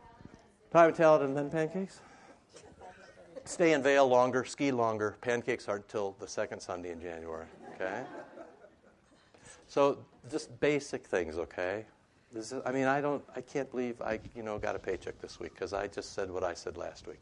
[0.71, 2.01] Time and talent, and then pancakes
[3.45, 5.17] stay in Vail longer, ski longer.
[5.21, 7.47] Pancakes aren't till the second Sunday in January.
[7.75, 8.03] Okay.
[9.69, 9.99] So
[10.31, 11.85] just basic things, okay.
[12.35, 15.21] This is, I mean, I don't, I can't believe I, you know, got a paycheck
[15.21, 17.21] this week because I just said what I said last week.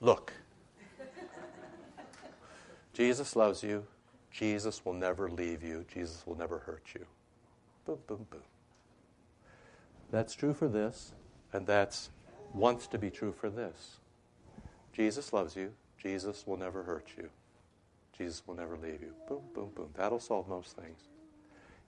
[0.00, 0.32] Look,
[2.94, 3.84] Jesus loves you.
[4.30, 5.84] Jesus will never leave you.
[5.92, 7.04] Jesus will never hurt you.
[7.84, 8.42] Boom, boom, boom.
[10.12, 11.12] That's true for this,
[11.52, 12.10] and that's
[12.54, 13.96] wants to be true for this.
[14.92, 15.72] Jesus loves you.
[16.00, 17.28] Jesus will never hurt you.
[18.16, 19.14] Jesus will never leave you.
[19.28, 19.88] Boom, boom, boom.
[19.94, 21.00] That'll solve most things.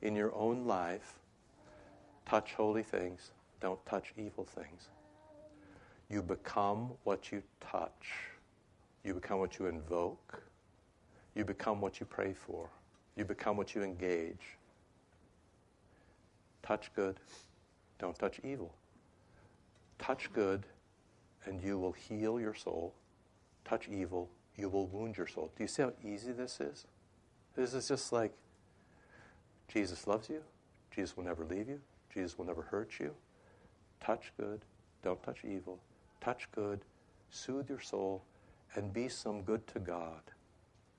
[0.03, 1.21] In your own life,
[2.27, 4.89] touch holy things, don't touch evil things.
[6.11, 8.09] You become what you touch,
[9.05, 10.43] you become what you invoke,
[11.35, 12.69] you become what you pray for,
[13.17, 14.59] you become what you engage.
[16.63, 17.19] Touch good,
[17.99, 18.75] don't touch evil.
[19.99, 20.65] Touch good,
[21.47, 22.95] and you will heal your soul.
[23.65, 25.51] Touch evil, you will wound your soul.
[25.57, 26.87] Do you see how easy this is?
[27.57, 28.33] This is just like
[29.69, 30.43] Jesus loves you,
[30.95, 31.81] Jesus will never leave you,
[32.15, 33.13] Jesus will never hurt you.
[34.01, 34.61] Touch good,
[35.03, 35.81] don't touch evil.
[36.21, 36.81] Touch good,
[37.31, 38.23] soothe your soul,
[38.75, 40.23] and be some good to God,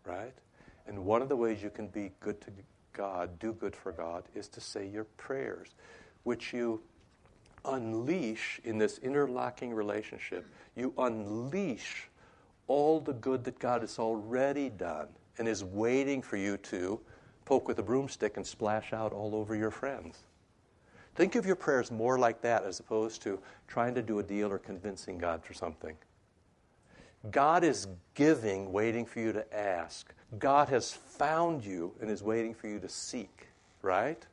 [0.06, 0.36] right?
[0.86, 2.52] And one of the ways you can be good to
[2.94, 5.70] God, do good for God, is to say your prayers,
[6.24, 6.82] which you
[7.66, 10.46] unleash in this interlocking relationship,
[10.76, 12.10] you unleash
[12.68, 15.08] all the good that God has already done
[15.38, 17.00] and is waiting for you to
[17.46, 20.24] poke with a broomstick and splash out all over your friends.
[21.16, 24.52] Think of your prayers more like that as opposed to trying to do a deal
[24.52, 25.96] or convincing God for something.
[27.32, 30.14] God is giving, waiting for you to ask.
[30.38, 33.48] God has found you and is waiting for you to seek,
[33.82, 34.26] right?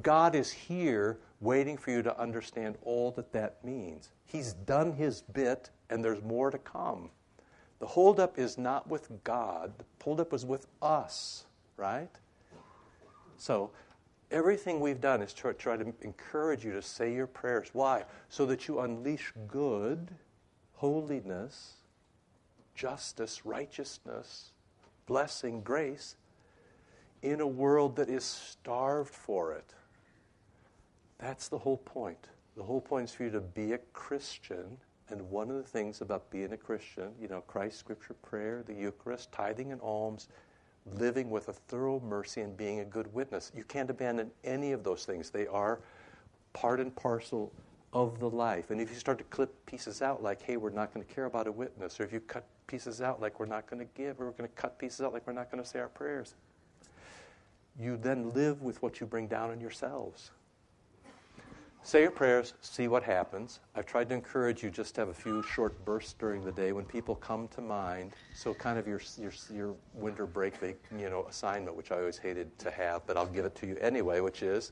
[0.00, 4.10] God is here waiting for you to understand all that that means.
[4.24, 7.10] He's done his bit, and there's more to come.
[7.80, 11.44] The holdup is not with God, the holdup is with us,
[11.76, 12.10] right?
[13.36, 13.70] So,
[14.32, 17.68] everything we've done is to try to encourage you to say your prayers.
[17.72, 18.04] Why?
[18.28, 20.10] So that you unleash good,
[20.74, 21.74] holiness,
[22.74, 24.52] justice, righteousness,
[25.06, 26.16] blessing, grace,
[27.22, 29.74] in a world that is starved for it.
[31.18, 32.28] That's the whole point.
[32.56, 34.76] The whole point is for you to be a Christian.
[35.08, 38.74] And one of the things about being a Christian, you know, Christ, Scripture, prayer, the
[38.74, 40.28] Eucharist, tithing and alms,
[40.96, 43.52] living with a thorough mercy and being a good witness.
[43.54, 45.30] You can't abandon any of those things.
[45.30, 45.80] They are
[46.52, 47.52] part and parcel
[47.92, 48.70] of the life.
[48.70, 51.26] And if you start to clip pieces out, like, hey, we're not going to care
[51.26, 54.20] about a witness, or if you cut pieces out, like, we're not going to give,
[54.20, 56.34] or we're going to cut pieces out, like, we're not going to say our prayers,
[57.78, 60.30] you then live with what you bring down on yourselves.
[61.84, 63.58] Say your prayers, see what happens.
[63.74, 66.70] I've tried to encourage you just to have a few short bursts during the day
[66.70, 68.12] when people come to mind.
[68.36, 72.56] So, kind of your, your, your winter break you know, assignment, which I always hated
[72.60, 74.70] to have, but I'll give it to you anyway, which is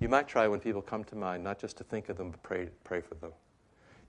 [0.00, 2.42] you might try when people come to mind, not just to think of them, but
[2.42, 3.32] pray, pray for them.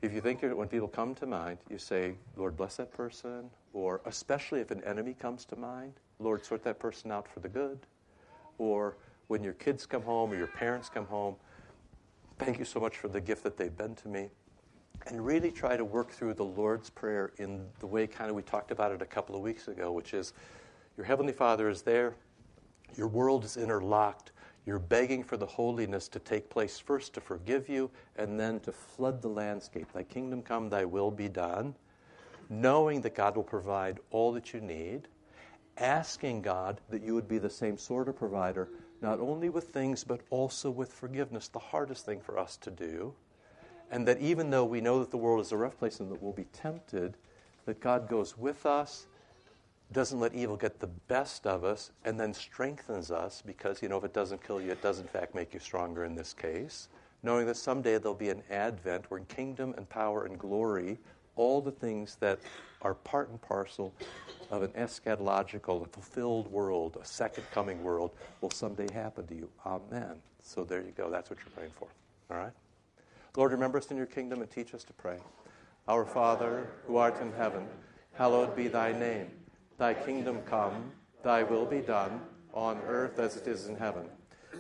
[0.02, 4.00] If you think when people come to mind, you say, Lord, bless that person, or
[4.06, 7.80] especially if an enemy comes to mind, Lord, sort that person out for the good.
[8.60, 8.96] Or
[9.28, 11.36] when your kids come home or your parents come home,
[12.40, 14.30] Thank you so much for the gift that they've been to me.
[15.08, 18.44] And really try to work through the Lord's Prayer in the way kind of we
[18.44, 20.32] talked about it a couple of weeks ago, which is
[20.96, 22.16] your Heavenly Father is there,
[22.96, 24.32] your world is interlocked.
[24.66, 28.72] You're begging for the holiness to take place first to forgive you and then to
[28.72, 29.92] flood the landscape.
[29.92, 31.76] Thy kingdom come, thy will be done.
[32.50, 35.10] Knowing that God will provide all that you need.
[35.78, 38.70] Asking God that you would be the same sort of provider
[39.02, 43.14] not only with things, but also with forgiveness, the hardest thing for us to do.
[43.92, 46.22] And that even though we know that the world is a rough place and that
[46.22, 47.16] we'll be tempted,
[47.66, 49.08] that God goes with us,
[49.92, 53.98] doesn't let evil get the best of us, and then strengthens us because, you know,
[53.98, 56.90] if it doesn't kill you, it does in fact make you stronger in this case.
[57.24, 61.00] Knowing that someday there'll be an advent where kingdom and power and glory,
[61.36, 62.40] all the things that
[62.82, 63.94] are part and parcel
[64.52, 68.12] of an eschatological, a fulfilled world, a second coming world,
[68.42, 69.50] will someday happen to you.
[69.66, 70.16] Amen.
[70.42, 71.10] So there you go.
[71.10, 71.88] That's what you're praying for.
[72.32, 72.54] All right?
[73.36, 75.18] Lord, remember us in your kingdom and teach us to pray.
[75.88, 77.68] Our Father, who art in heaven,
[78.14, 79.30] hallowed be thy name.
[79.78, 80.92] Thy kingdom come,
[81.24, 82.22] thy will be done,
[82.54, 84.06] on earth as it is in heaven.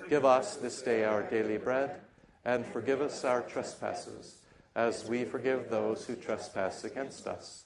[0.09, 2.01] Give us this day our daily bread,
[2.45, 4.41] and forgive us our trespasses,
[4.75, 7.65] as we forgive those who trespass against us